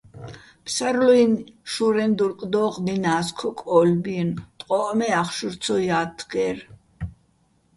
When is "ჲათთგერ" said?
5.87-6.57